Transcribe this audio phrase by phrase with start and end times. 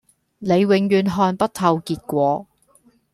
[0.39, 2.47] 你永遠看不透結果